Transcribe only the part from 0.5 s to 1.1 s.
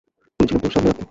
তো, সামলে রাখতে।